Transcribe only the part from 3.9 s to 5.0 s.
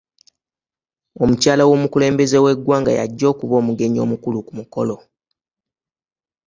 omukulu ku mukolo.